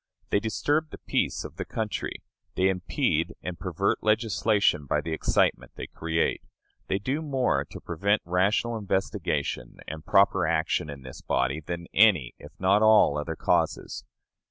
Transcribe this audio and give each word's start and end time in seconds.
They 0.31 0.39
disturb 0.39 0.89
the 0.89 0.97
peace 0.97 1.43
of 1.43 1.57
the 1.57 1.63
country; 1.63 2.23
they 2.55 2.69
impede 2.69 3.35
and 3.43 3.59
pervert 3.59 4.01
legislation 4.01 4.87
by 4.87 4.99
the 4.99 5.11
excitement 5.13 5.73
they 5.75 5.85
create; 5.85 6.41
they 6.87 6.97
do 6.97 7.21
more 7.21 7.63
to 7.65 7.79
prevent 7.79 8.23
rational 8.25 8.77
investigation 8.77 9.77
and 9.87 10.03
proper 10.03 10.47
action 10.47 10.89
in 10.89 11.03
this 11.03 11.21
body 11.21 11.59
than 11.59 11.85
any, 11.93 12.33
if 12.39 12.51
not 12.59 12.81
all, 12.81 13.15
other 13.15 13.35
causes. 13.35 14.03